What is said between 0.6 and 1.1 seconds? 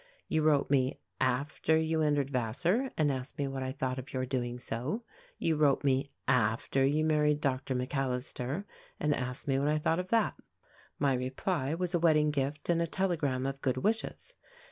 me